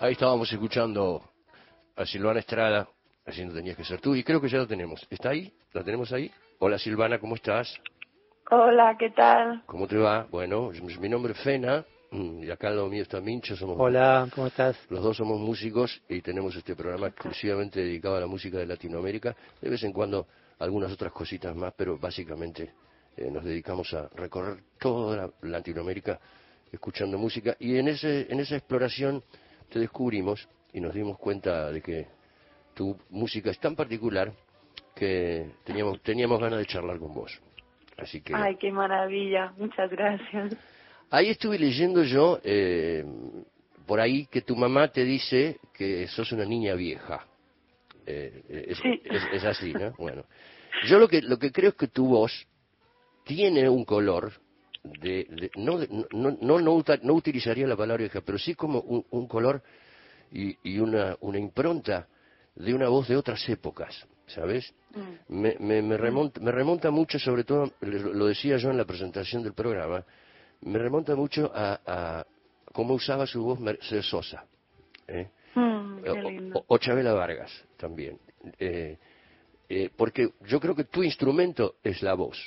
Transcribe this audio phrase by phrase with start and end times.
[0.00, 1.20] Ahí estábamos escuchando
[1.96, 2.88] a Silvana Estrada,
[3.26, 5.04] haciendo Tenías que ser tú, y creo que ya lo tenemos.
[5.10, 5.52] ¿Está ahí?
[5.72, 6.30] ¿La tenemos ahí?
[6.60, 7.76] Hola Silvana, ¿cómo estás?
[8.48, 9.64] Hola, ¿qué tal?
[9.66, 10.24] ¿Cómo te va?
[10.30, 13.56] Bueno, mi nombre es Fena, mm, y acá al lado mío está Mincho.
[13.56, 14.78] Somos Hola, ¿cómo estás?
[14.88, 19.34] Los dos somos músicos y tenemos este programa exclusivamente dedicado a la música de Latinoamérica.
[19.60, 20.28] De vez en cuando
[20.60, 22.72] algunas otras cositas más, pero básicamente
[23.16, 26.20] eh, nos dedicamos a recorrer toda Latinoamérica
[26.70, 27.56] escuchando música.
[27.58, 29.24] Y en, ese, en esa exploración
[29.68, 32.06] te descubrimos y nos dimos cuenta de que
[32.74, 34.32] tu música es tan particular
[34.94, 37.40] que teníamos, teníamos ganas de charlar con vos.
[37.96, 38.34] Así que...
[38.34, 40.56] Ay, qué maravilla, muchas gracias.
[41.10, 43.04] Ahí estuve leyendo yo, eh,
[43.86, 47.26] por ahí, que tu mamá te dice que sos una niña vieja.
[48.06, 49.00] Eh, es, sí.
[49.04, 49.92] es, así, ¿no?
[49.98, 50.24] Bueno,
[50.86, 52.46] yo lo que, lo que creo es que tu voz
[53.24, 54.32] tiene un color
[55.00, 55.78] de, no,
[56.12, 59.62] no, no, no, utilizaría la palabra vieja, pero sí como un, color
[60.30, 62.06] y, y, una, una impronta
[62.54, 64.74] de una voz de otras épocas, ¿sabes?
[64.94, 65.40] Mm.
[65.40, 69.42] Me, me, me, remonta, me remonta mucho, sobre todo, lo decía yo en la presentación
[69.42, 70.04] del programa,
[70.62, 72.26] me remonta mucho a, a
[72.72, 74.44] cómo usaba su voz Mercedes Sosa.
[75.06, 75.30] ¿eh?
[75.54, 78.18] Mm, o, Chabela Vargas también.
[78.58, 78.96] Eh,
[79.68, 82.38] eh, porque yo creo que tu instrumento es la voz,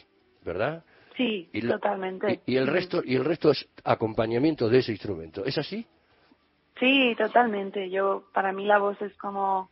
[0.44, 0.84] ¿verdad?
[1.22, 2.42] Sí, totalmente.
[2.46, 5.46] Y, el resto y el resto es acompañamiento de ese instrumento.
[5.46, 5.86] ¿Es así?
[6.80, 7.90] Sí, totalmente.
[7.90, 9.70] Yo para mí la voz es como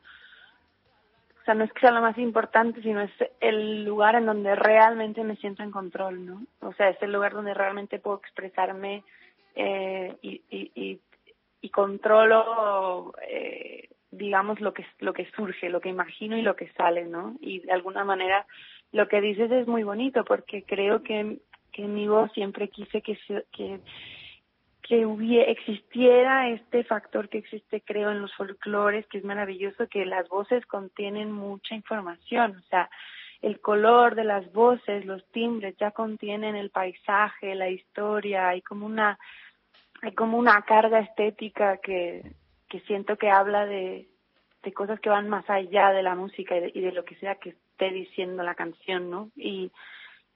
[1.42, 4.56] o sea, no es que sea lo más importante, sino es el lugar en donde
[4.56, 6.44] realmente me siento en control, ¿no?
[6.62, 9.04] O sea, es el lugar donde realmente puedo expresarme
[9.56, 11.00] eh, y, y, y,
[11.62, 16.72] y, controlo, eh, digamos, lo que, lo que surge, lo que imagino y lo que
[16.74, 17.36] sale, ¿no?
[17.42, 18.46] Y de alguna manera
[18.92, 21.40] lo que dices es muy bonito porque creo que,
[21.72, 23.18] que en mi voz siempre quise que,
[23.52, 23.80] que,
[24.82, 30.06] que hubiera, existiera este factor que existe, creo, en los folclores, que es maravilloso, que
[30.06, 32.90] las voces contienen mucha información, o sea,
[33.42, 38.86] el color de las voces, los timbres ya contienen el paisaje, la historia, hay como
[38.86, 39.18] una,
[40.02, 42.34] hay como una carga estética que,
[42.68, 44.09] que siento que habla de,
[44.64, 47.16] de cosas que van más allá de la música y de, y de lo que
[47.16, 49.30] sea que esté diciendo la canción, ¿no?
[49.36, 49.72] Y,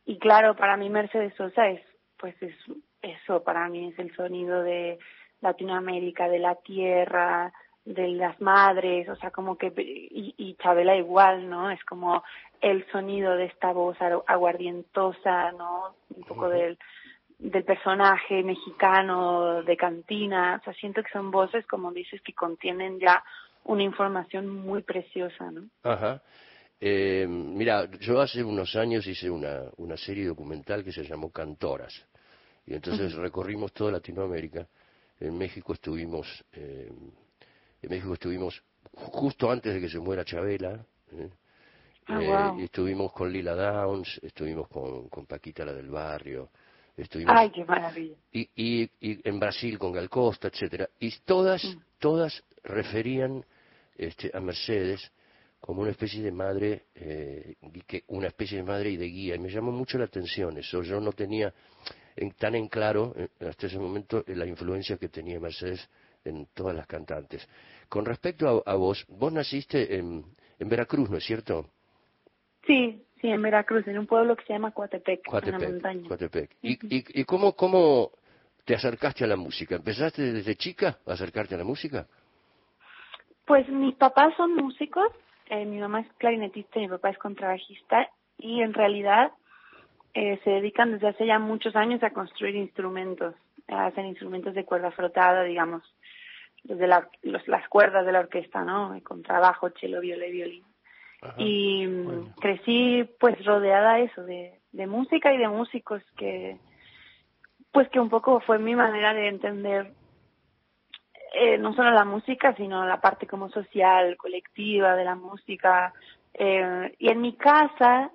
[0.06, 1.82] y claro, para mí Mercedes Sosa es,
[2.18, 2.56] pues es,
[3.02, 4.98] eso para mí es el sonido de
[5.42, 7.52] Latinoamérica, de la tierra,
[7.86, 11.70] de las madres, o sea, como que, y, y Chabela igual, ¿no?
[11.70, 12.24] Es como
[12.62, 15.96] el sonido de esta voz aguardientosa, ¿no?
[16.16, 16.78] Un poco del,
[17.40, 23.00] del personaje mexicano de cantina, o sea, siento que son voces, como dices, que contienen
[23.00, 23.22] ya
[23.66, 25.70] una información muy preciosa, ¿no?
[25.84, 26.22] Ajá.
[26.80, 31.94] Eh, mira, yo hace unos años hice una, una serie documental que se llamó Cantoras.
[32.66, 34.68] Y entonces recorrimos toda Latinoamérica.
[35.20, 36.92] En México estuvimos, eh,
[37.82, 38.62] en México estuvimos
[38.94, 40.86] justo antes de que se muera Chabela.
[41.12, 41.30] ¿eh?
[42.08, 46.50] Ah, y estuvimos con Lila Downs, estuvimos con, con Paquita la del barrio.
[46.98, 48.16] Estuvimos, Ay, qué maravilla.
[48.32, 50.90] Y, y, y en Brasil con Gal Costa, etcétera.
[51.00, 51.80] Y todas, mm.
[52.00, 53.46] todas referían
[53.98, 55.12] este, a Mercedes
[55.60, 57.56] como una especie de madre, eh,
[58.08, 59.36] una especie de madre y de guía.
[59.36, 60.84] Y me llamó mucho la atención eso.
[60.84, 61.54] Yo no tenía
[62.38, 65.90] tan en claro eh, hasta ese momento la influencia que tenía Mercedes
[66.26, 67.48] en todas las cantantes.
[67.88, 70.26] Con respecto a, vos, vos naciste en,
[70.60, 71.70] en, Veracruz, ¿no es cierto?
[72.68, 76.08] Sí, sí, en Veracruz, en un pueblo que se llama Coatepec, Coatepec en la montaña.
[76.10, 76.58] Coatepec.
[76.62, 78.12] ¿Y, y, y cómo, cómo
[78.66, 79.76] te acercaste a la música?
[79.76, 82.08] ¿Empezaste desde chica a acercarte a la música?
[83.46, 85.12] Pues mis papás son músicos,
[85.50, 89.32] eh, mi mamá es clarinetista y mi papá es contrabajista y en realidad
[90.14, 93.36] eh, se dedican desde hace ya muchos años a construir instrumentos,
[93.68, 95.84] hacen instrumentos de cuerda frotada, digamos,
[96.64, 98.98] desde la, los, las cuerdas de la orquesta, ¿no?
[99.04, 100.64] Con trabajo, cello, viola y violín.
[101.38, 101.88] y
[102.40, 106.58] crecí pues rodeada de eso, de, de música y de músicos que,
[107.72, 109.94] pues que un poco fue mi manera de entender
[111.34, 115.92] eh, no solo la música, sino la parte como social, colectiva de la música.
[116.34, 118.12] Eh, y en mi casa,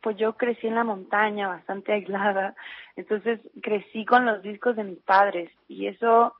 [0.00, 2.54] pues yo crecí en la montaña, bastante aislada,
[2.94, 6.34] entonces crecí con los discos de mis padres y eso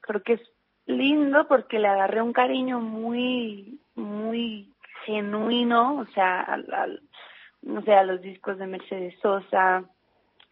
[0.00, 0.42] creo que es
[0.86, 4.72] lindo porque le agarré un cariño muy, muy
[5.04, 7.02] genuino, o sea, al,
[7.62, 9.84] no sé, a los discos de Mercedes Sosa,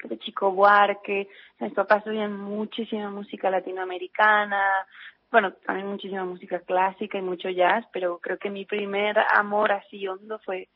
[0.09, 1.29] de Chico Buarque,
[1.61, 4.87] mis papás oían muchísima música latinoamericana,
[5.31, 10.07] bueno, también muchísima música clásica y mucho jazz, pero creo que mi primer amor así
[10.07, 10.69] hondo fue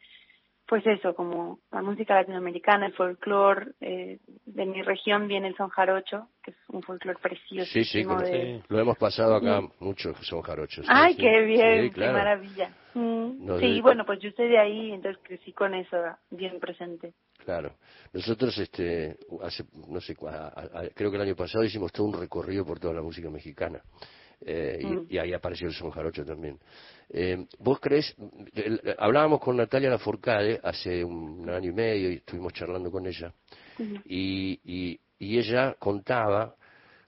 [0.71, 5.69] pues eso, como la música latinoamericana, el folclore, eh, de mi región viene el son
[5.69, 7.69] jarocho, que es un folclore precioso.
[7.73, 10.87] Sí, sí, lo hemos pasado acá mucho, son jarochos.
[10.89, 12.73] Ay, qué bien, qué maravilla.
[12.95, 13.59] Mm.
[13.59, 15.97] sí, bueno, pues yo soy de ahí, entonces crecí con eso
[16.31, 17.15] bien presente.
[17.45, 17.73] Claro.
[18.13, 22.79] Nosotros, este, hace, no sé, creo que el año pasado hicimos todo un recorrido por
[22.79, 23.83] toda la música mexicana.
[24.45, 25.07] Eh, mm.
[25.11, 26.59] y, ahí apareció el son jarocho también.
[27.11, 28.15] Eh, ¿Vos crees?
[28.99, 33.33] Hablábamos con Natalia Laforcade hace un, año y medio y estuvimos charlando con ella.
[34.05, 36.55] y, y, y, ella contaba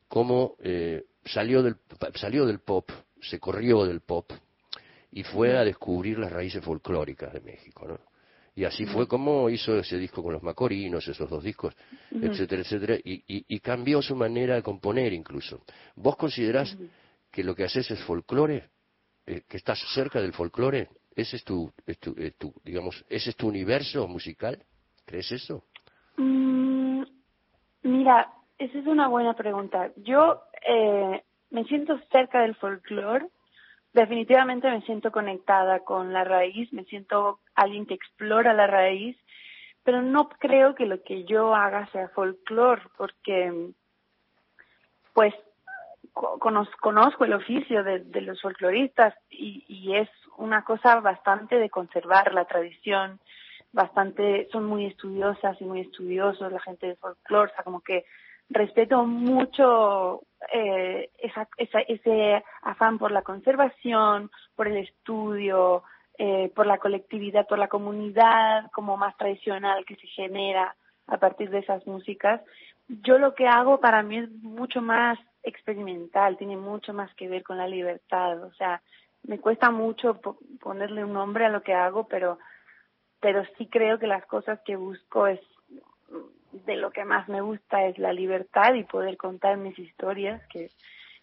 [0.08, 1.76] cómo eh, salió, del,
[2.14, 2.90] salió del pop,
[3.20, 4.31] se corrió del pop
[5.12, 7.99] y fue a descubrir las raíces folclóricas de México, ¿no?
[8.55, 11.75] Y así fue como hizo ese disco con los Macorinos, esos dos discos,
[12.11, 15.62] etcétera, etcétera, y, y, cambió su manera de componer incluso.
[15.96, 16.76] ¿Vos considerás
[17.32, 18.69] que lo que haces es folclore,
[19.26, 21.73] eh, que estás cerca del folclore, ese es tu,
[22.38, 24.62] tu, digamos, ese es tu universo musical,
[25.06, 25.64] ¿crees eso?
[26.17, 27.02] Mm,
[27.82, 29.90] mira, esa es una buena pregunta.
[29.96, 33.26] Yo eh, me siento cerca del folclore,
[33.93, 39.17] definitivamente me siento conectada con la raíz, me siento alguien que explora la raíz,
[39.84, 43.73] pero no creo que lo que yo haga sea folclore, porque
[45.12, 45.34] pues
[46.12, 53.20] conozco el oficio de, los folcloristas y, es una cosa bastante de conservar la tradición,
[53.73, 58.05] bastante, son muy estudiosas y muy estudiosos la gente de folclore, o sea, como que
[58.49, 60.23] respeto mucho
[60.53, 61.11] eh,
[61.59, 65.85] ese afán por la conservación, por el estudio,
[66.19, 70.76] eh, por la colectividad, por la comunidad como más tradicional que se genera
[71.06, 72.43] a partir de esas músicas.
[72.88, 77.43] Yo lo que hago para mí es mucho más experimental, tiene mucho más que ver
[77.43, 78.43] con la libertad.
[78.44, 78.83] O sea,
[79.25, 80.21] me cuesta mucho
[80.61, 82.39] ponerle un nombre a lo que hago, pero,
[83.21, 85.41] pero sí creo que las cosas que busco es
[86.53, 90.71] de lo que más me gusta es la libertad y poder contar mis historias, que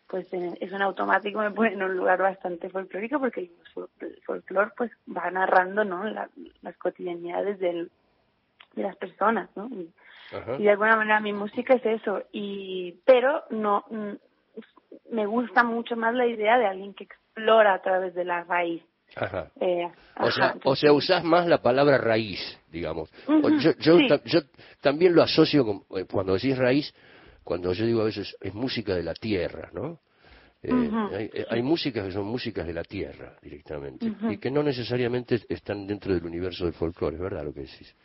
[0.08, 4.92] pues es un automático me pone en un lugar bastante folclórico porque el folclore pues
[5.08, 7.92] va narrando no las cotidianidades del,
[8.74, 9.94] de las personas no y
[10.60, 14.14] de alguna manera mi música es eso y pero no mm,
[15.12, 18.84] me gusta mucho más la idea de alguien que explora a través de la raíz
[19.16, 19.52] Ajá.
[19.60, 19.88] Eh,
[20.20, 22.40] o sea, o sea, usás más la palabra raíz,
[22.72, 23.10] digamos.
[23.60, 24.42] yo, yo,
[24.82, 26.94] también lo asocio con, eh, cuando decís raíz,
[27.44, 30.00] cuando yo digo a veces es música de la tierra, ¿no?
[30.62, 35.88] Eh, hay, músicas que son músicas de la tierra directamente y que no necesariamente están
[35.88, 37.96] dentro del universo del folclore, es verdad lo que decís.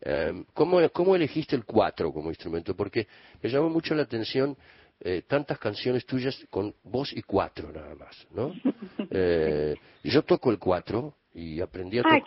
[0.00, 2.76] Eh, ¿cómo, ¿Cómo elegiste el cuatro como instrumento?
[2.76, 3.06] Porque
[3.42, 4.56] me llamó mucho la atención
[5.00, 8.52] eh, tantas canciones tuyas con voz y cuatro nada más, ¿no?
[9.10, 12.20] Eh, yo toco el cuatro y aprendí a ah,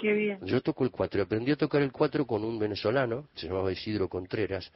[0.44, 3.72] yo toco el cuatro y aprendí a tocar el cuatro con un venezolano se llamaba
[3.72, 4.72] Isidro Contreras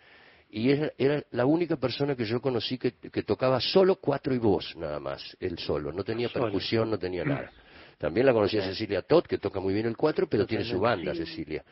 [0.50, 4.38] y era, era la única persona que yo conocí que, que, tocaba solo cuatro y
[4.40, 5.94] voz nada más él solo.
[5.94, 7.52] No tenía percusión no tenía nada.
[7.98, 11.16] También la conocía Cecilia Todd que toca muy bien el cuatro pero tiene su banda
[11.16, 11.64] Cecilia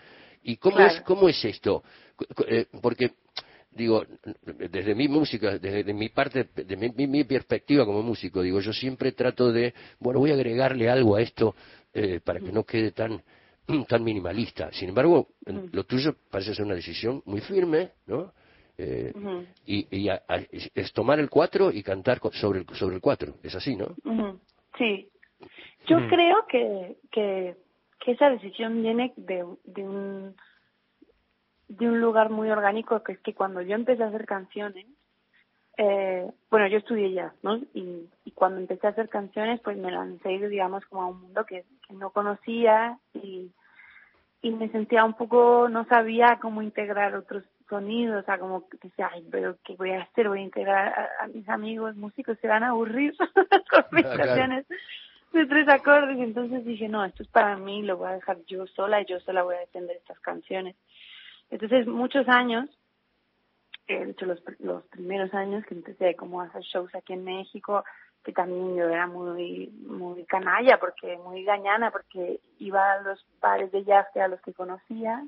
[0.44, 1.84] ¿Y cómo, es, cómo es esto?
[2.48, 3.12] Eh, porque,
[3.72, 4.04] digo,
[4.46, 9.52] desde mi música, desde mi parte, de mi, perspectiva como músico, digo, yo siempre trato
[9.52, 11.56] de, bueno, voy a agregarle algo a esto
[11.94, 13.22] eh, para que no quede tan
[13.88, 14.72] tan minimalista.
[14.72, 18.34] Sin embargo, lo tuyo parece ser una decisión muy firme, ¿no?
[18.78, 19.14] Eh,
[19.66, 20.10] y,
[20.74, 23.36] es tomar el cuatro y cantar sobre el, sobre el cuatro.
[23.44, 23.96] Es así, ¿no?
[24.78, 25.08] Sí.
[25.88, 27.56] Yo creo que, que
[28.04, 30.36] que esa decisión viene de, de un
[31.68, 34.86] de un lugar muy orgánico que es que cuando yo empecé a hacer canciones
[35.78, 39.92] eh, bueno yo estudié jazz no y, y, cuando empecé a hacer canciones pues me
[39.92, 43.52] lancé digamos como a un mundo que, que no conocía y
[44.42, 49.10] y me sentía un poco no sabía cómo integrar otros sonidos, o sea, como decía,
[49.14, 50.28] ay, pero ¿qué voy a hacer?
[50.28, 53.16] Voy a integrar a, mis amigos músicos, se van a aburrir
[53.72, 54.66] con mis ah, canciones
[55.32, 56.18] de tres acordes.
[56.20, 59.20] Entonces dije, no, esto es para mí, lo voy a dejar yo sola y yo
[59.20, 60.76] sola voy a defender estas canciones.
[61.50, 62.70] Entonces, muchos años,
[63.88, 67.84] de hecho, los, los primeros años que empecé como a hacer shows aquí en México,
[68.24, 73.72] que también yo era muy muy canalla porque muy gañana porque iba a los bares
[73.72, 75.24] de jazz que a los que conocía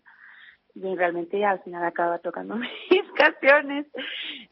[0.75, 3.87] y realmente al final acaba tocando mis canciones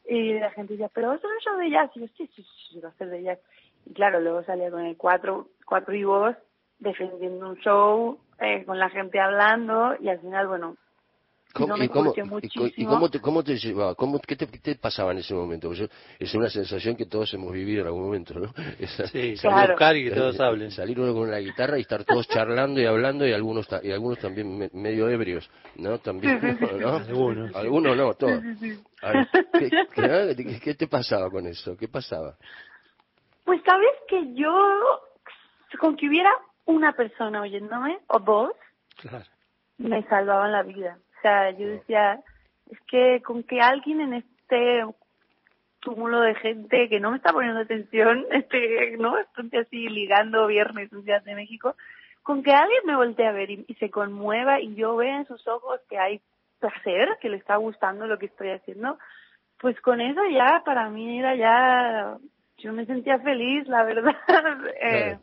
[0.08, 2.44] y la gente decía pero eso es un show de jazz y yo sí sí
[2.70, 3.38] sí va a ser de jazz
[3.86, 6.36] y claro, luego salía con el cuatro, cuatro y voz
[6.78, 10.76] defendiendo un show, eh, con la gente hablando y al final, bueno,
[11.54, 13.94] ¿Cómo, me y cómo, y cómo te, cómo te llevaba?
[13.94, 15.68] ¿Cómo, qué, te, qué te pasaba en ese momento?
[15.68, 15.86] Porque
[16.18, 18.54] es una sensación que todos hemos vivido en algún momento, ¿no?
[18.78, 19.36] Esa- Sí, Claro.
[19.36, 20.70] salir a buscar y que todos eh, hablen.
[20.70, 24.18] Salir uno con la guitarra y estar todos charlando y hablando y algunos y algunos
[24.18, 25.98] también me- medio ebrios, ¿no?
[25.98, 26.96] También, ¿no?
[26.96, 27.54] Algunos.
[27.54, 28.42] Algunos no, todos.
[29.02, 31.76] A ver, ¿qué, qué, qué- qué te pasaba con eso?
[31.76, 32.34] ¿Qué pasaba?
[33.44, 34.52] Pues sabes que yo,
[35.78, 36.32] con que hubiera
[36.64, 38.52] una persona oyéndome, o dos,
[38.96, 39.24] Claro.
[39.78, 40.98] me salvaban la vida.
[41.18, 42.20] O sea, yo decía,
[42.70, 44.84] es que con que alguien en este
[45.80, 49.18] túmulo de gente que no me está poniendo atención, este, ¿no?
[49.18, 51.74] Estoy así ligando viernes en Ciudad de México,
[52.22, 55.26] con que alguien me voltee a ver y, y se conmueva y yo vea en
[55.26, 56.20] sus ojos que hay
[56.60, 58.96] placer, que le está gustando lo que estoy haciendo,
[59.58, 62.16] pues con eso ya para mí era ya,
[62.62, 64.16] yo me sentía feliz, la verdad.
[64.80, 65.18] Eh,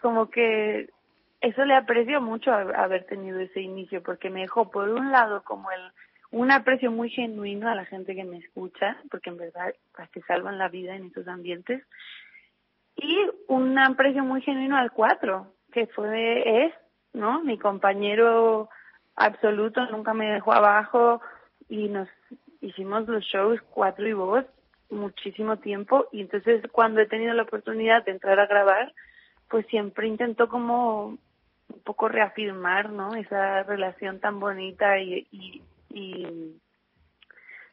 [0.00, 0.90] como que
[1.40, 5.70] eso le aprecio mucho haber tenido ese inicio porque me dejó por un lado como
[5.70, 5.80] el
[6.32, 9.74] un aprecio muy genuino a la gente que me escucha porque en verdad
[10.12, 11.84] te salvan la vida en esos ambientes
[12.96, 13.18] y
[13.48, 16.74] un aprecio muy genuino al cuatro que fue es
[17.12, 18.70] no mi compañero
[19.14, 21.20] absoluto nunca me dejó abajo
[21.68, 22.08] y nos
[22.60, 24.44] hicimos los shows cuatro y vos
[24.92, 28.92] muchísimo tiempo y entonces cuando he tenido la oportunidad de entrar a grabar
[29.48, 31.18] pues siempre intento como
[31.68, 33.14] un poco reafirmar, ¿no?
[33.14, 36.60] Esa relación tan bonita y, y, y,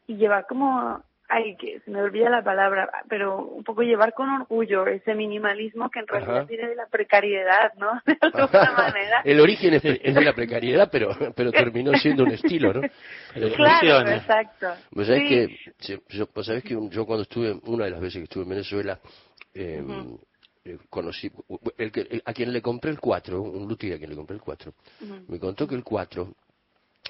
[0.08, 4.30] y llevar como, ay, que se me olvida la palabra, pero un poco llevar con
[4.30, 6.46] orgullo ese minimalismo que en realidad Ajá.
[6.46, 8.02] viene de la precariedad, ¿no?
[8.06, 9.22] De alguna manera.
[9.24, 12.82] El origen es, es de la precariedad, pero, pero terminó siendo un estilo, ¿no?
[13.56, 14.76] Claro, exacto.
[14.92, 15.58] Vos sabés Sí.
[15.86, 18.50] que, yo, vos sabés que yo cuando estuve, una de las veces que estuve en
[18.50, 19.00] Venezuela,
[19.54, 20.20] eh, Ujú.
[20.66, 21.32] eh, conocí,
[21.78, 24.36] el que, el- a quien le compré el 4, un luthier a quien le compré
[24.36, 25.26] el 4, Ujú.
[25.28, 26.34] me contó que el 4,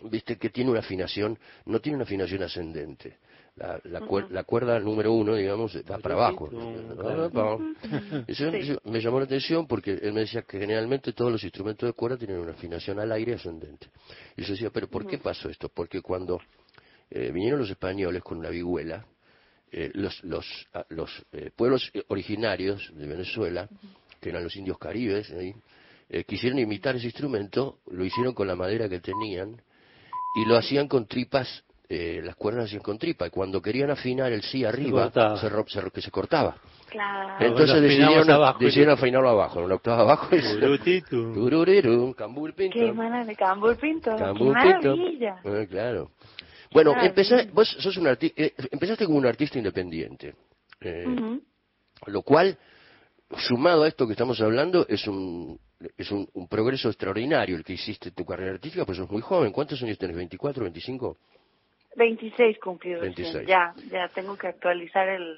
[0.03, 3.17] viste que tiene una afinación, no tiene una afinación ascendente.
[3.56, 6.50] La, la, cuer- la cuerda número uno, digamos, va para abajo.
[8.27, 8.58] Eso Sí.
[8.58, 11.94] eso me llamó la atención porque él me decía que generalmente todos los instrumentos de
[11.94, 13.88] cuerda tienen una afinación al aire ascendente.
[14.38, 15.68] Y yo decía, pero ¿por qué pasó esto?
[15.70, 16.39] Porque cuando
[17.10, 19.06] eh, vinieron los españoles con la vihuela,
[19.72, 23.68] eh, los, los, ah, los eh, pueblos originarios de Venezuela,
[24.22, 25.53] que eran los indios caribes, ahí,
[26.10, 29.62] eh, quisieron imitar ese instrumento, lo hicieron con la madera que tenían
[30.36, 34.31] y lo hacían con tripas, eh, las cuerdas hacían con tripa, y cuando querían afinar
[34.31, 35.38] el sí arriba, cortaba.
[35.38, 36.55] se, ro- se ro- que se cortaba.
[36.88, 37.46] Claro.
[37.46, 38.60] Entonces decidieron, abajo.
[38.60, 40.27] decidieron afinarlo abajo, en una octava abajo.
[40.36, 41.01] y-.
[41.34, 42.77] Tururirum, cambur pinto.
[42.77, 44.12] Qué maravilla, Cambur Pinto.
[44.15, 44.96] Qué pinto.
[44.96, 45.36] maravilla.
[45.43, 46.12] Ah, claro.
[46.72, 46.93] Bueno,
[47.53, 50.36] vos sos un arti- eh, empezaste como un artista independiente,
[50.81, 51.05] eh,
[52.05, 52.55] lo cual,
[53.38, 55.60] sumado a esto que estamos hablando, es un
[55.98, 59.22] es un, un progreso extraordinario el que hiciste en tu carrera artística, pues sos muy
[59.22, 59.51] joven.
[59.53, 60.15] ¿Cuántos años tenés?
[60.17, 61.17] ¿24, 25?
[61.96, 63.01] 26 cumplidos.
[63.01, 63.38] 26.
[63.39, 63.46] sí.
[63.48, 65.34] Ya, ya tengo que actualizar el...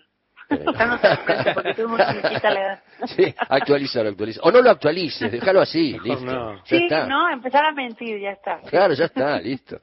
[0.49, 0.65] Eh.
[0.65, 1.97] No te porque tú me
[2.29, 2.83] quita la edad.
[3.15, 4.41] Sí, actualizar, actualizar.
[4.45, 6.25] O no lo actualices, déjalo así, listo.
[6.25, 6.55] no.
[6.57, 7.05] Ya Sí, está.
[7.07, 8.59] no, empezar a mentir, ya está.
[8.61, 9.79] Claro, ya está, listo.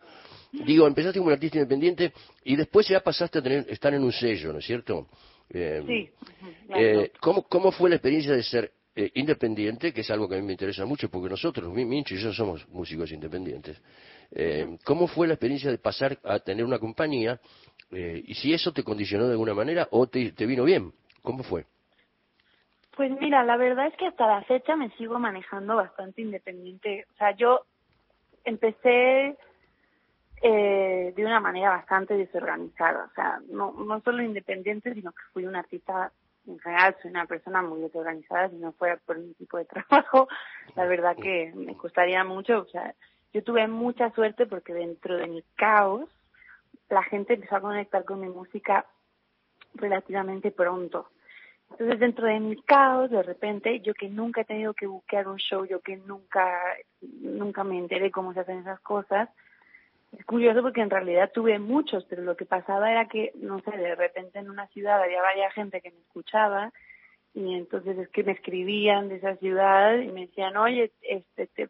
[0.53, 2.13] Digo, empezaste como un artista independiente
[2.45, 5.09] y después ya pasaste a tener, estar en un sello, ¿no es cierto?
[5.51, 6.11] Eh, Sí.
[6.75, 9.93] eh, ¿cómo, ¿Cómo fue la experiencia de ser eh, independiente?
[9.93, 12.33] Que es algo que a mí me interesa mucho, porque nosotros, Mi- Mincho y yo
[12.33, 13.81] somos músicos independientes.
[14.31, 17.41] Eh, ¿Cómo fue la experiencia de pasar a tener una compañía?
[17.91, 20.93] eh, y si eso te condicionó de alguna manera o te, te vino bien.
[21.23, 21.65] ¿Cómo fue?
[22.97, 27.07] Pues mira, la verdad es que hasta la fecha me sigo manejando bastante independiente.
[27.15, 27.61] O sea, yo
[28.45, 29.37] empecé
[30.43, 33.05] eh, de una manera bastante desorganizada.
[33.05, 36.13] O sea, no, no solo independiente, sino que fui una artista,
[36.47, 38.51] en general soy una persona muy desorganizada.
[38.51, 40.29] Si no fuera por mi tipo de trabajo,
[40.75, 42.61] la verdad que me costaría mucho.
[42.61, 42.95] O sea,
[43.33, 46.09] yo tuve mucha suerte porque dentro de mi caos,
[46.89, 48.87] la gente empezó a conectar con mi música
[49.75, 51.09] relativamente pronto.
[51.71, 55.37] Entonces, dentro de mi caos, de repente, yo que nunca he tenido que buquear un
[55.37, 56.59] show, yo que nunca,
[57.01, 59.29] nunca me enteré cómo se hacen esas cosas,
[60.17, 63.77] es curioso porque en realidad tuve muchos, pero lo que pasaba era que, no sé,
[63.77, 66.73] de repente en una ciudad había varias gente que me escuchaba
[67.35, 71.69] y entonces es que me escribían de esa ciudad y me decían, oye, este, te,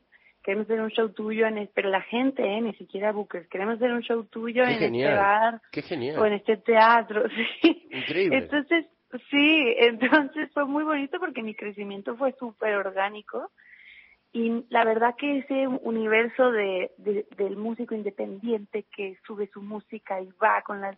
[0.49, 3.75] queremos hacer un show tuyo en este, pero la gente, eh, ni siquiera bookers, queremos
[3.75, 5.83] hacer un show tuyo Qué en este bar Qué
[6.17, 7.25] o en este teatro,
[7.61, 7.87] sí.
[7.93, 8.39] Increíble.
[8.39, 8.87] Entonces,
[9.29, 13.51] sí, entonces fue muy bonito porque mi crecimiento fue súper orgánico
[14.33, 20.21] y la verdad que ese universo de, de- del músico independiente que sube su música
[20.21, 20.97] y va con las...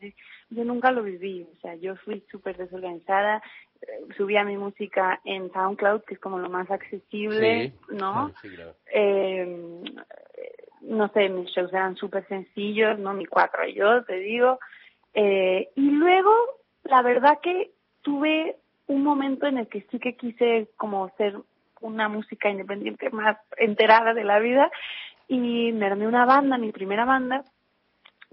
[0.50, 3.40] Yo nunca lo viví, o sea, yo fui súper desorganizada,
[3.82, 8.32] eh, subía mi música en SoundCloud, que es como lo más accesible, Sí, ¿no?
[8.42, 8.74] sí, claro.
[8.92, 9.80] eh,
[10.82, 13.12] no sé, mis shows eran súper sencillos, ¿no?
[13.14, 14.58] Mi cuatro y yo, te digo.
[15.14, 16.32] Eh, y luego,
[16.84, 17.70] la verdad que
[18.02, 18.56] tuve
[18.86, 21.36] un momento en el que sí que quise como ser
[21.80, 24.70] una música independiente más enterada de la vida
[25.28, 27.44] y me armé una banda, mi primera banda,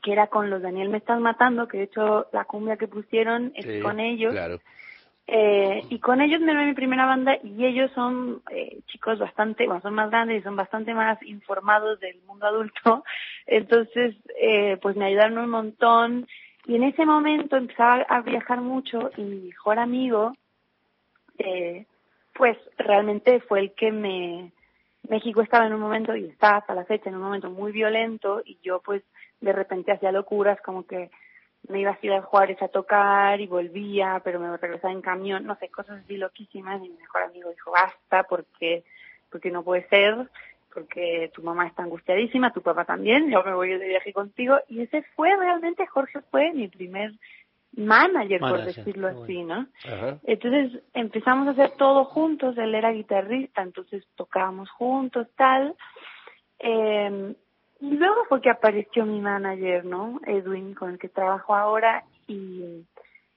[0.01, 3.51] que era con los Daniel Me Estás Matando, que de hecho la cumbia que pusieron
[3.55, 4.33] es con ellos.
[4.33, 4.59] Claro.
[5.29, 9.65] Eh, y con ellos me armé mi primera banda y ellos son eh, chicos bastante,
[9.65, 13.03] bueno, son más grandes y son bastante más informados del mundo adulto.
[13.45, 16.27] Entonces, eh, pues me ayudaron un montón.
[16.65, 20.33] Y en ese momento empezaba a viajar mucho y mi mejor amigo,
[21.37, 21.85] eh,
[22.37, 24.51] pues realmente fue el que me...
[25.09, 28.41] México estaba en un momento, y está hasta la fecha, en un momento muy violento
[28.45, 29.03] y yo pues
[29.39, 31.09] de repente hacía locuras como que
[31.69, 35.55] me iba a Ciudad Juárez a tocar y volvía, pero me regresaba en camión, no
[35.57, 38.83] sé, cosas así loquísimas y mi mejor amigo dijo basta porque
[39.29, 40.29] porque no puede ser,
[40.73, 44.81] porque tu mamá está angustiadísima, tu papá también, yo me voy de viaje contigo y
[44.81, 47.13] ese fue realmente, Jorge fue mi primer
[47.73, 49.67] manager, por decirlo así, ¿no?
[50.23, 55.75] Entonces empezamos a hacer todo juntos, él era guitarrista, entonces tocábamos juntos, tal.
[56.59, 57.35] Eh,
[57.79, 60.19] y luego fue que apareció mi manager, ¿no?
[60.25, 62.83] Edwin, con el que trabajo ahora, y,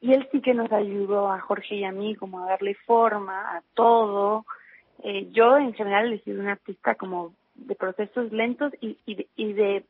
[0.00, 3.56] y él sí que nos ayudó a Jorge y a mí como a darle forma
[3.56, 4.46] a todo.
[5.02, 9.28] Eh, yo en general he sido una artista como de procesos lentos y, y, de,
[9.36, 9.84] y de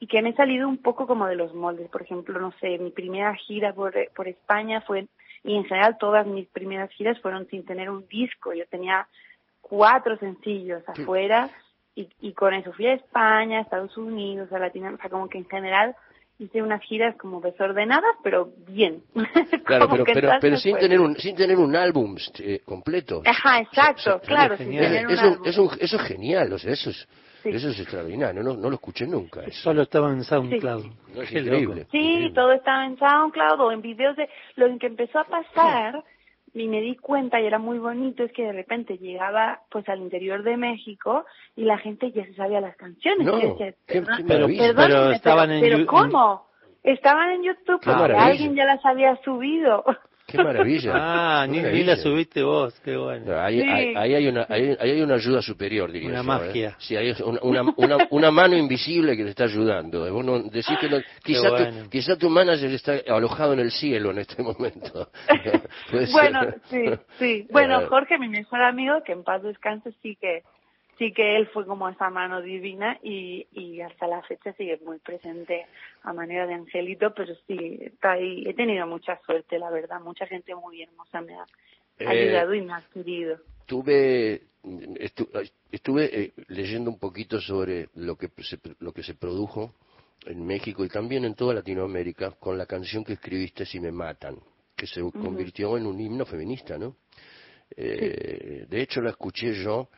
[0.00, 1.88] y que me he salido un poco como de los moldes.
[1.88, 5.06] Por ejemplo, no sé, mi primera gira por, por España fue,
[5.42, 8.52] y en general todas mis primeras giras fueron sin tener un disco.
[8.52, 9.06] Yo tenía
[9.60, 11.50] cuatro sencillos afuera
[11.94, 15.28] y, y con eso fui a España, a Estados Unidos, a Latinoamérica, o sea, como
[15.28, 15.96] que en general
[16.38, 19.02] hice unas giras como desordenadas, pero bien.
[19.64, 23.22] Claro, pero, pero, pero sin, tener un, sin tener un álbum eh, completo.
[23.24, 24.58] Ajá, exacto, claro.
[24.58, 25.46] Sin tener un eso, álbum.
[25.46, 27.08] eso, eso es genial, o sea, eso es,
[27.44, 29.42] eso es extraordinario, no, no lo escuché nunca.
[29.42, 29.62] Eso.
[29.62, 30.84] Solo estaba en SoundCloud.
[31.14, 31.86] No, es increíble.
[31.90, 32.30] Sí, increíble.
[32.34, 34.28] todo estaba en SoundCloud o en videos de...
[34.56, 36.02] Lo que empezó a pasar,
[36.54, 40.00] y me di cuenta, y era muy bonito, es que de repente llegaba pues al
[40.00, 41.24] interior de México
[41.56, 43.26] y la gente ya se sabía las canciones.
[43.26, 44.74] No, Y yo decía, qué- "Perdón- qué Pero- maravilla.
[44.76, 46.46] pero estaban en pero ¿cómo?
[46.82, 49.84] Estaban en YouTube porque alguien ya las había subido.
[50.36, 50.92] Qué maravilla.
[50.94, 51.96] Ah, Qué ni, ni maravilla.
[51.96, 53.26] la subiste vos, qué bueno.
[53.26, 53.68] No, Ahí, Sí.
[53.68, 56.68] ahí- ahí hay una, ahí, ahí hay una ayuda superior, diría Una yo, magia.
[56.70, 56.74] ¿eh?
[56.78, 60.10] Sí, hay una, una, una, una mano invisible que te está ayudando.
[60.12, 61.84] Vos no, decís que no- quizá, bueno.
[61.84, 65.08] tu, quizá tu manager está alojado en el cielo en este momento.
[66.12, 66.84] Bueno, sí,
[67.18, 67.46] sí.
[67.50, 70.42] Bueno, Eh, Jorge, mi mejor amigo, que en paz descanse, sí que
[70.98, 74.98] sí que él fue como esa mano divina y, y hasta la fecha sigue muy
[74.98, 75.66] presente
[76.02, 78.44] a manera de angelito, pero sí, está ahí.
[78.46, 80.00] He tenido mucha suerte, la verdad.
[80.00, 81.46] Mucha gente muy hermosa me ha
[81.98, 83.38] Eh, ayudado y me ha querido.
[83.66, 89.72] Tuve, estu- estuve eh, leyendo un poquito sobre lo que, se, lo que se produjo
[90.26, 94.36] en México y también en toda Latinoamérica con la canción que escribiste Si me matan,
[94.76, 96.96] que se convirtió en un himno feminista, ¿no?
[97.76, 99.88] Eh, De hecho, la escuché yo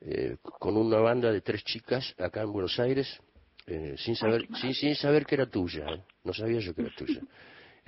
[0.00, 3.20] eh, con una banda de tres chicas acá en Buenos Aires,
[3.66, 6.02] eh, sin saber, sin, sin saber que era tuya, ¿eh?
[6.24, 7.20] no sabía yo que era tuya.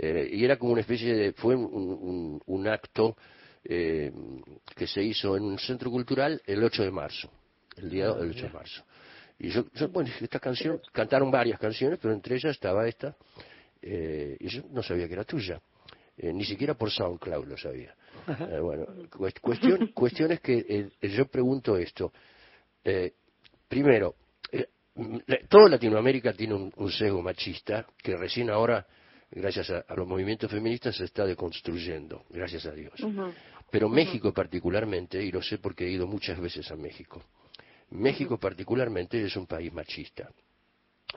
[0.01, 3.17] Eh, y era como una especie de, fue un, un- un acto
[3.65, 4.13] eh,
[4.77, 7.29] que se hizo en un centro cultural el 8 de marzo,
[7.79, 8.85] el día del 8 de marzo.
[9.41, 13.17] Y yo, yo, bueno, esta canción, cantaron varias canciones, pero entre ellas estaba esta,
[13.83, 15.61] eh, y yo no sabía que era tuya.
[16.21, 17.95] Eh, ni siquiera por SoundCloud lo sabía.
[18.29, 22.13] Eh, bueno, cuest- cuestión, cuestión es que eh, yo pregunto esto.
[22.85, 23.13] Eh,
[23.69, 24.15] primero,
[25.49, 28.85] toda Latinoamérica tiene un, un sesgo machista que recién ahora,
[29.31, 32.95] gracias a, a los movimientos feministas, se está deconstruyendo, gracias a Dios.
[33.71, 37.23] Pero México particularmente, y lo sé porque he ido muchas veces a México,
[37.91, 40.29] México particularmente es un país machista.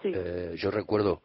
[0.02, 0.12] Sí.
[0.58, 1.22] Yo recuerdo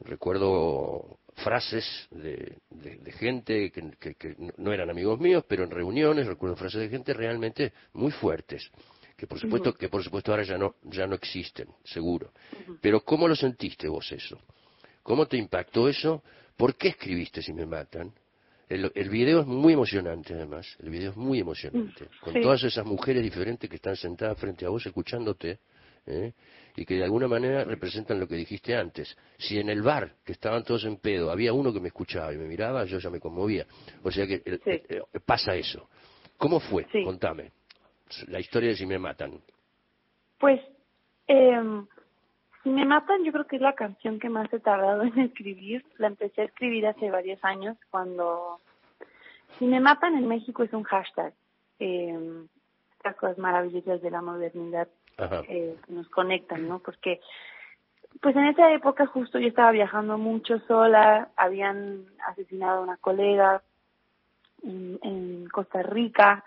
[0.00, 5.70] recuerdo frases de, de- de gente que, que- que no eran amigos míos, pero en
[5.70, 8.70] reuniones recuerdo frases de gente realmente muy fuertes,
[9.16, 12.32] que por supuesto que por supuesto ahora ya no ya no existen, seguro.
[12.80, 14.38] Pero ¿cómo lo sentiste vos eso?
[15.02, 16.22] ¿Cómo te impactó eso?
[16.56, 18.12] ¿Por qué escribiste si me matan?
[18.68, 22.40] El, el video es muy emocionante además, el video es muy emocionante, con Sí.
[22.40, 25.58] todas esas mujeres diferentes que están sentadas frente a vos escuchándote,
[26.06, 26.32] ¿eh?
[26.76, 29.16] Y que de alguna manera representan lo que dijiste antes.
[29.38, 32.36] Si en el bar, que estaban todos en pedo, había uno que me escuchaba y
[32.36, 33.66] me miraba, yo ya me conmovía.
[34.02, 34.60] O sea que Sí.
[34.66, 35.88] eh, pasa eso.
[36.36, 36.86] ¿Cómo fue?
[36.90, 37.04] Sí.
[37.04, 37.52] Contame.
[38.28, 39.40] La historia de si me matan.
[40.38, 40.60] Pues,
[41.28, 41.82] eh,
[42.62, 45.84] si me matan, yo creo que es la canción que más he tardado en escribir.
[45.98, 48.60] La empecé a escribir hace varios años cuando...
[49.58, 51.32] Si me matan en México es un hashtag.
[51.78, 52.44] Eh,
[52.96, 54.88] estas cosas maravillosas de la modernidad
[55.48, 56.78] eh, nos conectan, ¿no?
[56.78, 57.20] Porque,
[58.20, 63.62] pues en esa época justo yo estaba viajando mucho sola, habían asesinado a una colega
[64.62, 66.44] en, en Costa Rica,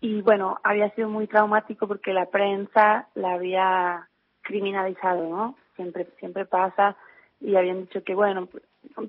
[0.00, 4.08] y bueno, había sido muy traumático porque la prensa la había
[4.42, 5.56] criminalizado, ¿no?
[5.74, 6.96] Siempre, siempre pasa
[7.40, 8.48] y habían dicho que bueno,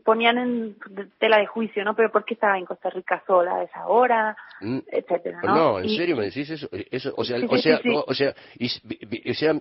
[0.03, 0.77] ponían en
[1.17, 1.95] tela de juicio, ¿no?
[1.95, 4.36] Pero ¿por qué estaba en Costa Rica sola a esa hora?
[4.62, 5.55] Mm, etcétera, ¿no?
[5.55, 6.67] No, ¿en serio me decís eso?
[6.71, 8.34] eso o sea, o, sea o, sea,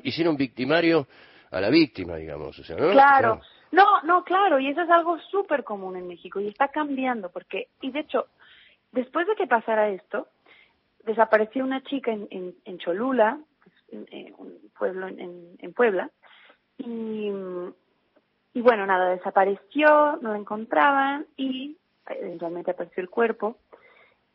[0.03, 1.07] hicieron victimario
[1.51, 2.90] a la víctima, digamos, o sea, ¿no?
[2.90, 3.40] Claro.
[3.71, 7.68] No, no, claro, y eso es algo súper común en México y está cambiando porque,
[7.83, 8.27] y de hecho,
[8.92, 10.29] después de que pasara esto,
[11.05, 16.11] desapareció una chica en, en, en Cholula, pues, en, un pueblo en, en Puebla,
[16.79, 17.31] y
[18.59, 21.77] y bueno, nada, desapareció, no la encontraban y
[22.09, 23.57] eventualmente apareció el cuerpo.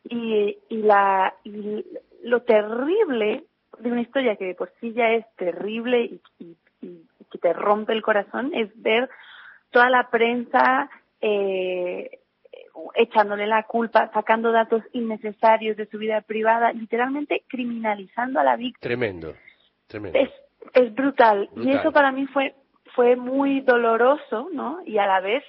[0.02, 1.84] Y, y, la, y
[2.22, 3.44] lo terrible
[3.78, 6.56] de una historia que de por sí ya es terrible y, y,
[7.30, 9.10] que te rompe el corazón es ver
[9.70, 10.88] toda la prensa
[11.20, 12.20] eh,
[12.94, 18.80] echándole la culpa, sacando datos innecesarios de su vida privada, literalmente criminalizando a la víctima.
[18.80, 19.34] Tremendo,
[19.86, 20.18] tremendo.
[20.18, 20.30] Es,
[20.72, 21.50] es brutal.
[21.52, 21.68] brutal.
[21.68, 22.54] Y eso para mí fue
[22.94, 24.80] fue muy doloroso, ¿no?
[24.84, 25.44] Y a la vez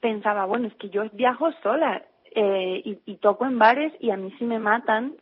[0.00, 2.02] pensaba, bueno, es que yo viajo sola
[2.34, 5.14] eh, y, y toco en bares y a mí si me matan,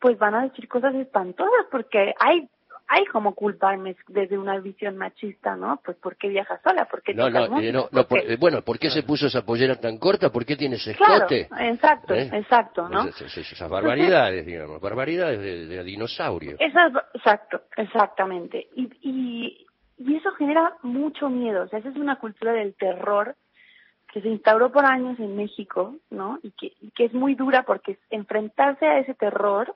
[0.00, 2.48] pues van a decir cosas espantosas porque hay
[2.86, 5.80] hay como culparme desde una visión machista, ¿no?
[5.84, 6.84] Pues ¿por qué viajas sola?
[6.84, 9.76] ¿Por qué no, no, eh, no, no por, bueno, ¿por qué se puso esa pollera
[9.76, 10.30] tan corta?
[10.30, 11.48] ¿Por qué tiene ese escote?
[11.48, 12.30] Claro, exacto, ¿Eh?
[12.32, 13.08] exacto, ¿no?
[13.08, 16.56] Esas, esas barbaridades, digamos, barbaridades de, de dinosaurio.
[16.58, 18.68] Esas, exacto, exactamente.
[18.76, 23.36] Y, y, y eso genera mucho miedo, o sea, esa es una cultura del terror
[24.12, 26.38] que se instauró por años en México, ¿no?
[26.42, 29.74] Y que, y que es muy dura porque enfrentarse a ese terror,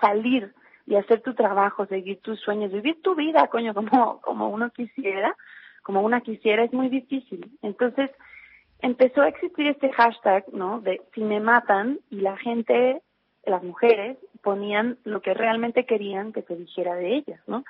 [0.00, 0.52] salir
[0.86, 5.34] y hacer tu trabajo, seguir tus sueños, vivir tu vida, coño, como, como uno quisiera,
[5.82, 7.50] como una quisiera, es muy difícil.
[7.62, 8.10] Entonces,
[8.80, 10.80] empezó a existir este hashtag, ¿no?
[10.80, 13.00] De si me matan y la gente,
[13.44, 17.64] las mujeres, ponían lo que realmente querían que se dijera de ellas, ¿no?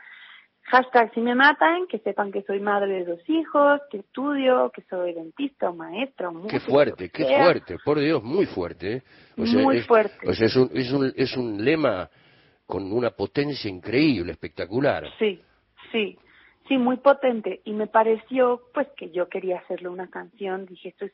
[0.71, 4.83] Hashtag si me matan, que sepan que soy madre de dos hijos, que estudio, que
[4.83, 8.97] soy dentista o maestra o músico, Qué fuerte, qué fuerte, por Dios, muy fuerte.
[8.97, 9.03] ¿eh?
[9.39, 10.29] O sea, muy fuerte.
[10.29, 12.11] O sea, es un, es, un, es un lema
[12.67, 15.05] con una potencia increíble, espectacular.
[15.19, 15.41] Sí,
[15.91, 16.19] sí,
[16.69, 17.63] sí, muy potente.
[17.65, 20.67] Y me pareció, pues, que yo quería hacerle una canción.
[20.67, 21.13] Dije, esto es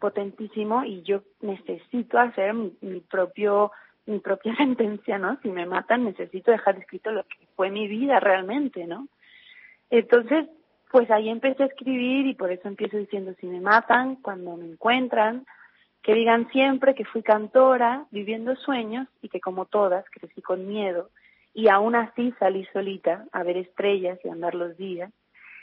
[0.00, 3.70] potentísimo y yo necesito hacer mi, mi propio
[4.06, 5.38] mi propia sentencia, ¿no?
[5.42, 9.08] Si me matan, necesito dejar escrito lo que fue mi vida realmente, ¿no?
[9.90, 10.46] Entonces,
[10.90, 14.66] pues ahí empecé a escribir y por eso empiezo diciendo, si me matan, cuando me
[14.66, 15.46] encuentran,
[16.02, 21.10] que digan siempre que fui cantora, viviendo sueños y que como todas crecí con miedo
[21.52, 25.10] y aún así salí solita a ver estrellas y andar los días.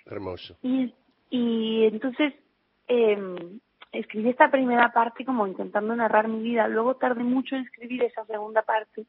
[0.06, 0.58] Hermoso.
[0.62, 0.94] Y,
[1.30, 2.34] y entonces,
[2.88, 3.18] eh,
[3.94, 8.26] escribí esta primera parte como intentando narrar mi vida, luego tardé mucho en escribir esa
[8.26, 9.06] segunda parte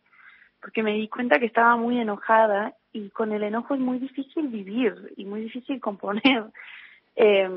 [0.65, 4.49] porque me di cuenta que estaba muy enojada y con el enojo es muy difícil
[4.49, 6.45] vivir y muy difícil componer.
[7.17, 7.49] Eh,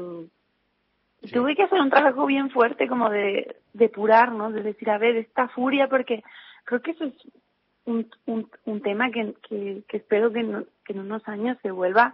[1.24, 1.32] sí.
[1.32, 4.52] Tuve que hacer un trabajo bien fuerte como de depurar, ¿no?
[4.52, 6.24] De decir, a ver, esta furia, porque
[6.63, 7.13] creo que eso es
[7.86, 11.72] un, un, un tema que, que, que espero que, no, que en unos años se
[11.72, 12.13] vuelva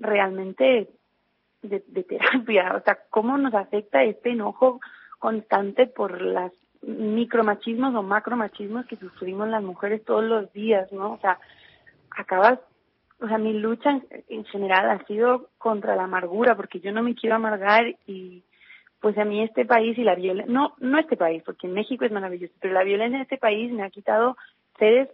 [0.00, 0.88] realmente
[1.62, 4.80] de, de terapia, o sea, cómo nos afecta este enojo
[5.18, 11.12] constante por las micromachismos o macromachismos que sufrimos las mujeres todos los días, ¿no?
[11.12, 11.38] O sea,
[12.10, 12.58] acabas,
[13.20, 17.02] o sea, mi lucha en, en general ha sido contra la amargura, porque yo no
[17.02, 18.42] me quiero amargar y
[19.02, 22.12] pues a mí este país y la violencia, no, no este país, porque México es
[22.12, 24.36] maravilloso, pero la violencia en este país me ha quitado
[24.78, 25.08] seres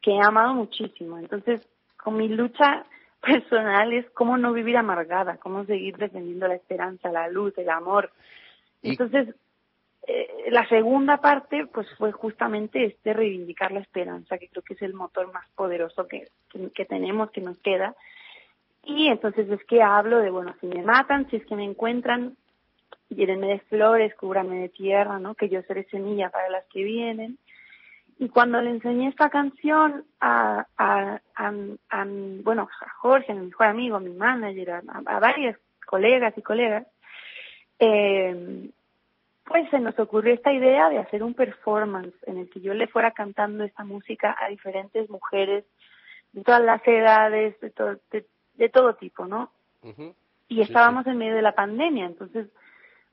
[0.00, 1.18] que he amado muchísimo.
[1.18, 1.60] Entonces,
[1.96, 2.84] con mi lucha
[3.22, 8.10] personal es cómo no vivir amargada, cómo seguir defendiendo la esperanza, la luz, el amor.
[8.82, 9.34] Entonces,
[10.06, 14.82] eh, la segunda parte pues fue justamente este reivindicar la esperanza, que creo que es
[14.82, 17.94] el motor más poderoso que, que, que tenemos, que nos queda.
[18.84, 22.36] Y entonces es que hablo de, bueno, si me matan, si es que me encuentran,
[23.08, 25.36] llévenme de flores, cúbrame de tierra, ¿no?
[25.36, 27.38] Que yo seré semilla para las que vienen.
[28.22, 31.52] Y cuando le enseñé esta canción a, a, a,
[31.90, 36.32] a bueno, a Jorge, a mi mejor amigo, a mi manager, a, a varios colegas
[36.38, 36.86] y colegas,
[37.80, 38.70] eh,
[39.44, 42.86] pues se nos ocurrió esta idea de hacer un performance en el que yo le
[42.86, 45.64] fuera cantando esta música a diferentes mujeres
[46.32, 49.50] de todas las edades, de todo, de, de todo tipo, ¿no?
[49.82, 50.14] Uh -huh.
[50.46, 51.10] Y estábamos sí, sí.
[51.10, 52.46] en medio de la pandemia, entonces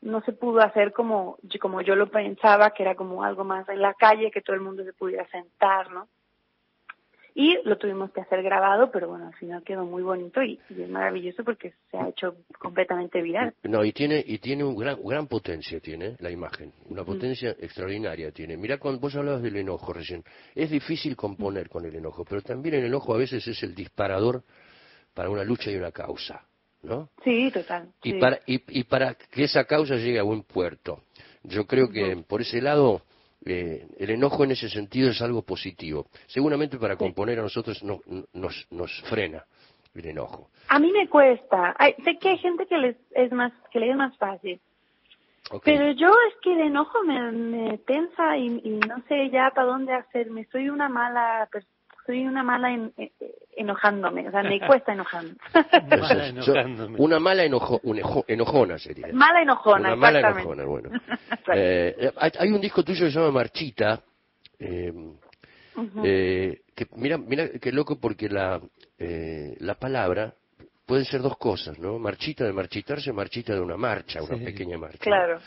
[0.02, 3.82] no se pudo hacer como, como yo lo pensaba, que era como algo más en
[3.82, 6.08] la calle, que todo el mundo se pudiera sentar, ¿no?
[7.36, 10.82] y lo tuvimos que hacer grabado, pero bueno, al final quedó muy bonito y, y
[10.82, 13.54] es maravilloso porque se ha hecho completamente viral.
[13.64, 16.92] No, y tiene y tiene un gran gran potencia tiene la imagen, Mm.
[16.92, 18.58] una potencia extraordinaria tiene.
[18.58, 20.22] Mira cuando vos hablabas del enojo recién,
[20.54, 24.44] es difícil componer con el enojo, pero también el enojo a veces es el disparador
[25.14, 26.44] para una lucha y una causa,
[26.84, 27.10] ¿no?
[27.24, 27.90] Sí, total.
[28.04, 28.20] Y sí.
[28.20, 31.04] para y, y para que esa causa llegue a buen puerto.
[31.44, 33.02] Yo creo que por ese lado
[33.46, 36.08] eh, el enojo en ese sentido es algo positivo.
[36.28, 38.02] Seguramente para componer a nosotros no-
[38.34, 39.46] nos, nos frena
[39.96, 40.50] el enojo.
[40.68, 41.76] A mí me cuesta.
[41.80, 44.60] Ay, sé que hay gente que les es más que le es más fácil.
[45.64, 49.68] Pero yo es que el enojo me, me tensa y, y no sé ya para
[49.68, 50.46] dónde hacerme.
[50.52, 51.66] Soy una mala, pers-
[52.10, 52.92] soy una mala en-
[53.56, 54.28] enojándome.
[54.28, 55.36] O sea, me cuesta enojarme.
[55.54, 56.96] Entonces, Mala yo- enojándome.
[57.00, 59.08] una mala enojo- un ejo- enojona sería.
[59.14, 60.62] mala enojona, Una mala exactamente.
[60.64, 60.90] enojona, bueno.
[61.32, 61.52] Exacto.
[61.56, 64.02] Eh, hay, hay un disco tuyo que se llama Marchita,
[64.58, 64.92] eh,
[66.04, 68.60] eh, que mira, mira qué loco porque la,
[68.98, 70.34] eh, la palabra
[70.86, 72.00] puede ser dos cosas, ¿no?
[72.00, 74.44] Marchita de marchitarse, marchita de una marcha, una Sí.
[74.46, 74.98] pequeña marcha.
[75.00, 75.40] Claro.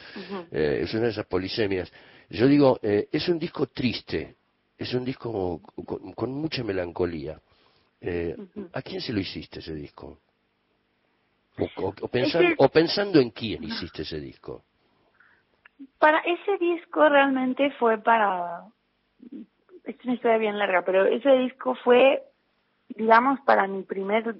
[0.52, 1.92] Eh, es una de esas polisemias.
[2.30, 4.36] Yo digo, eh, es un disco triste,
[4.78, 7.40] es un disco con, con mucha melancolía.
[8.00, 8.36] Eh,
[8.72, 10.18] ¿A quién se lo hiciste ese disco?
[11.58, 14.64] O, o- o pensando, Ese- o pensando en quién hiciste ese disco.
[15.98, 18.64] Para ese disco realmente fue para...
[19.84, 22.22] Es una historia bien larga, pero ese disco fue,
[22.88, 24.34] digamos, para mi primer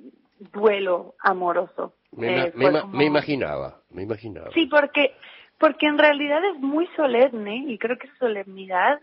[0.52, 1.94] duelo amoroso.
[2.12, 4.50] Me, Eh, me como- me imaginaba, me imaginaba.
[4.54, 5.14] Sí, porque,
[5.58, 9.00] porque en realidad es muy solemne y creo que esa solemnidad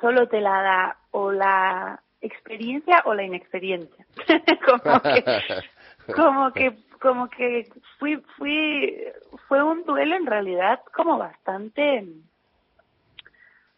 [0.00, 4.06] solo te la da o la experiencia o la inexperiencia.
[4.66, 5.24] como que,
[6.14, 9.04] como que, como que fui, fui,
[9.48, 12.06] fue un duelo en realidad como bastante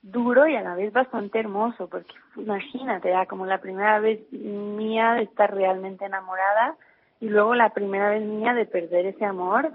[0.03, 5.13] duro y a la vez bastante hermoso, porque imagínate, era como la primera vez mía
[5.13, 6.77] de estar realmente enamorada
[7.21, 9.71] y luego la primera vez mía de perder ese amor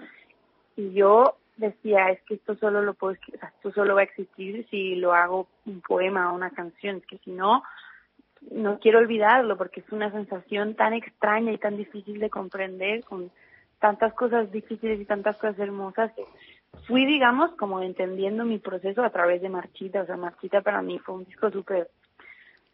[0.76, 4.02] y yo decía es que esto solo lo puedo escri- o sea, esto solo va
[4.02, 6.98] a existir si lo hago un poema o una canción.
[6.98, 7.64] Es que si no
[8.52, 13.32] no quiero olvidarlo porque es una sensación tan extraña y tan difícil de comprender con
[13.80, 16.24] tantas cosas difíciles y tantas cosas hermosas que
[16.88, 20.02] fui digamos como entendiendo mi proceso a través de Marchita.
[20.02, 21.90] O sea Marchita para mí fue un disco súper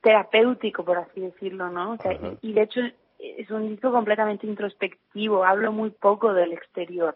[0.01, 2.81] terapéutico por así decirlo no o sea, y de hecho
[3.19, 5.45] es un disco completamente introspectivo.
[5.45, 7.15] Hablo muy poco del exterior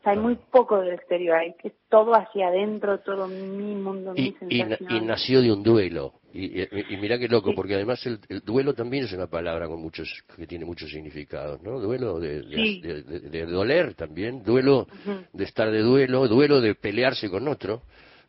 [0.00, 4.14] o sea, hay muy poco del exterior, hay que todo hacia adentro, todo mi mundo,
[4.16, 4.90] Y, mi sensación.
[4.90, 6.14] y nació de un duelo.
[6.32, 7.56] Y, y, mirá qué loco, Sí.
[7.56, 11.60] porque además el, el duelo también es una palabra con muchos que tiene muchos significados,
[11.62, 11.80] ¿no?
[11.80, 12.80] Duelo de, de, Sí.
[12.80, 14.86] de- de- de doler también, duelo
[15.32, 17.82] de estar de duelo, duelo de pelearse con otro,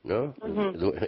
[0.04, 0.34] ¿no?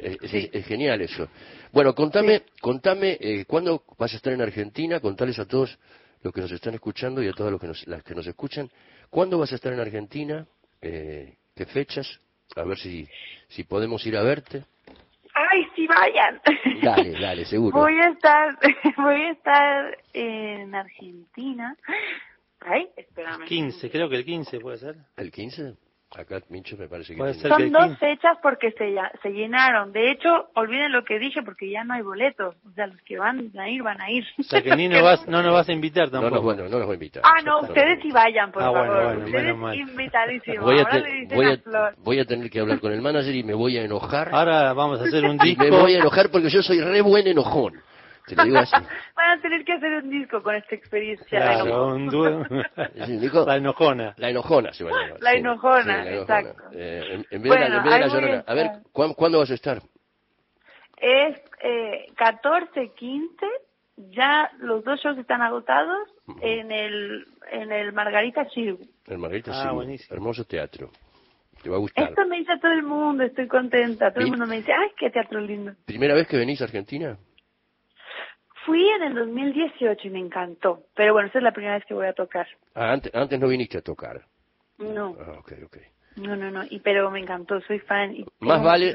[0.02, 0.49] Es, es- Sí.
[0.54, 1.28] es genial eso.
[1.71, 4.99] Bueno, contame, contame, eh, ¿cuándo vas a estar en Argentina?
[4.99, 5.78] Contales a todos
[6.21, 8.69] los que nos están escuchando y a todas los que nos, las que nos escuchan,
[9.13, 10.45] ¿cuándo vas a estar en Argentina?
[10.82, 12.19] Eh, ¿Qué fechas?
[12.56, 13.08] A ver si,
[13.47, 14.65] si podemos ir a verte.
[15.36, 16.41] ¡Ay, sí vayan!
[16.82, 17.78] Dale, dale, seguro.
[17.80, 18.58] Voy a estar,
[18.97, 21.78] voy a estar en Argentina.
[22.60, 23.45] Ay, espérame.
[23.45, 24.95] 15, creo que el 15 puede ser.
[25.15, 25.76] ¿El 15?
[26.15, 27.97] Acá, Mincho, me parece que Son dos 15.
[27.97, 29.91] fechas porque se, ya- se llenaron.
[29.91, 32.56] De hecho, olviden lo que dije porque ya no hay boletos.
[32.69, 34.23] O sea, los que van a ir, van a ir.
[34.39, 36.36] O sea que ni nos vas, no nos vas a invitar No, tampoco.
[36.36, 37.23] no, bueno, no nos va a invitar.
[37.26, 39.04] Ah, no, ustedes sí vayan, por Ah, bueno, favor.
[39.04, 40.60] bueno, ustedes invitadísimos.
[40.65, 41.04] Voy a, Ahora
[41.36, 41.95] voy, a a, Flor.
[42.04, 44.30] voy a tener que hablar con el manager y me voy a enojar.
[44.34, 45.63] Ahora vamos a hacer un Y disco.
[45.63, 47.73] me voy a enojar porque yo soy re buen enojón.
[48.25, 48.73] Te lo digo así.
[49.15, 51.27] Van a tener que hacer un disco con esta experiencia.
[51.29, 52.09] Claro, un
[53.19, 54.13] disco- La enojona.
[54.17, 55.21] La enojona se va a llamar.
[55.21, 55.38] La sí.
[55.38, 56.39] enojona, Sí, la enojona.
[56.39, 56.63] exacto.
[56.73, 58.43] Eh, en, en vez de la, Bueno, en vez de la ahí voy a llorona.
[58.47, 58.83] A ver, estar.
[58.91, 59.81] ¿cuán- ¿cuándo vas a estar?
[60.97, 63.45] Es eh, 14, 15.
[64.12, 66.07] Ya los dos shows están agotados
[66.41, 68.79] en el en el Margarita Chiru.
[69.07, 70.15] En Margarita Ah, buenísimo.
[70.15, 70.89] Hermoso teatro.
[71.62, 72.09] Te va a gustar.
[72.09, 74.12] Esto me dice todo el mundo, estoy contenta.
[74.12, 75.73] Todo el mundo me dice, ay, qué teatro lindo.
[75.86, 77.17] ¿Primera vez que venís a Argentina?
[78.65, 80.84] Fui en el 2018 y me encantó.
[80.95, 82.47] Pero bueno, esta es la primera vez que voy a tocar.
[82.76, 84.21] Ah, antes, antes no viniste a tocar.
[84.78, 85.78] No, Ah, ok, ok.
[86.15, 86.63] no, no, no.
[86.69, 88.15] Y pero me encantó, soy fan.
[88.15, 88.93] Y Más vale,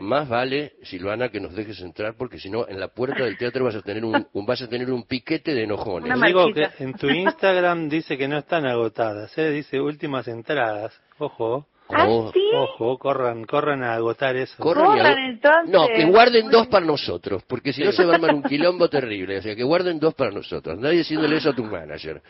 [0.00, 3.64] más vale, Silvana, que nos dejes entrar, porque si no, en la puerta del teatro
[3.64, 6.14] vas a tener un, un- vas a tener un piquete de enojones.
[6.14, 9.50] Una Digo que en tu Instagram dice que no están agotadas, ¿eh?
[9.50, 11.00] dice últimas entradas.
[11.18, 11.66] Ojo.
[11.90, 12.30] Ah, Oh.
[12.32, 12.40] sí.
[12.54, 14.54] Ojo, corran, corran a agotar eso.
[14.62, 15.70] Corran y Corran, entonces.
[15.70, 18.88] No, que guarden dos para nosotros, porque si no se va a armar un quilombo
[18.88, 19.38] terrible.
[19.38, 20.78] O sea, que guarden dos para nosotros.
[20.78, 22.22] Nadie diciéndole eso a tu manager.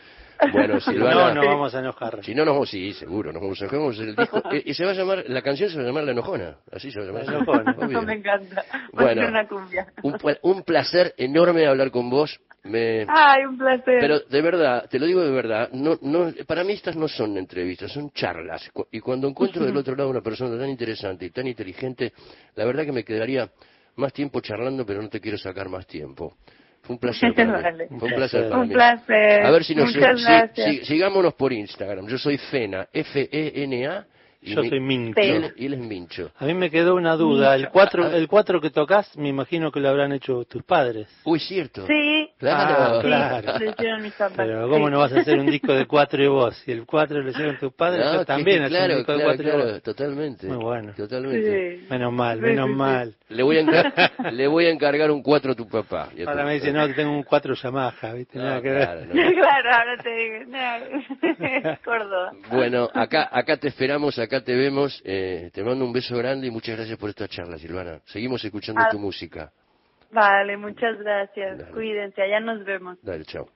[0.51, 1.33] Bueno, Si Silvana.
[1.33, 2.19] no, nos vamos a enojar.
[2.23, 4.41] Si no, nos sí, seguro, nos vamos a enojar, vamos a hacer el disco.
[4.53, 6.57] Eh, y se va a llamar, la canción se va a llamar La Enojona.
[6.71, 7.25] Así se va a llamar.
[7.25, 7.75] La Enojona.
[7.79, 8.01] Obvio.
[8.01, 8.65] me encanta.
[8.91, 9.21] Bueno.
[9.21, 9.27] Bueno.
[9.29, 9.87] una cumbia.
[10.41, 12.39] Un placer enorme hablar con vos.
[12.63, 13.97] Me, Ay, un placer.
[13.99, 17.37] pero de verdad, te lo digo de verdad, no, no, para mí estas no son
[17.37, 18.71] entrevistas, son charlas.
[18.91, 22.13] Y cuando encuentro del otro lado una persona tan interesante y tan inteligente,
[22.55, 23.49] la verdad que me quedaría
[23.97, 26.35] más tiempo charlando, pero no te quiero sacar más tiempo.
[26.83, 27.63] Fue un placer para mí.
[27.63, 27.87] Vale.
[27.99, 28.73] Fue un placer para un mí.
[28.73, 29.45] placer.
[29.45, 32.07] A ver si nos si- sigámonos por Instagram.
[32.07, 34.05] Yo soy Fena, F-E-N-A.
[34.45, 35.19] Y Yo mi- soy Mincho.
[35.55, 36.31] y él es Mincho.
[36.37, 37.55] A mí me quedó una duda.
[37.55, 41.07] El cuatro, el cuatro que tocas, me imagino que lo habrán hecho tus padres.
[41.25, 41.87] Uy, cierto.
[41.87, 42.29] Sí.
[42.37, 43.01] Claro.
[43.13, 43.99] Ah, Sí, claro.
[44.01, 44.33] mis papás.
[44.37, 44.91] Pero ¿cómo Sí.
[44.91, 46.55] no vas a hacer un disco de cuatro y vos?
[46.65, 49.17] Si el cuatro lo hicieron tus padres, No, yo que- también claro, un disco de
[49.23, 49.81] claro, y claro, vos.
[49.83, 50.47] totalmente.
[50.47, 50.93] Muy bueno.
[50.95, 51.79] Totalmente.
[51.79, 51.87] Sí.
[51.89, 52.77] Menos mal, Sí, menos sí, sí.
[52.77, 53.15] mal.
[53.29, 53.93] Le voy a encar-
[54.33, 56.09] le voy a encargar un 4 a tu papá.
[56.15, 58.37] y a tu- Ahora me dice, no, que tengo un cuatro Yamaha, ¿viste?
[58.37, 58.83] No, Nada que ver.
[58.83, 59.13] claro, no.
[59.13, 61.77] claro, ahora te digo.
[61.85, 62.31] Córdoba.
[62.51, 65.01] Bueno, acá, acá te esperamos, acá te vemos.
[65.05, 68.01] eh, te mando un beso grande y muchas gracias por esta charla, Silvana.
[68.05, 68.89] Seguimos escuchando Ah.
[68.89, 69.51] tu música.
[70.11, 71.59] Vale, muchas gracias.
[71.59, 71.71] Dale.
[71.71, 72.97] Cuídense, allá nos vemos.
[73.03, 73.47] Dale, chao.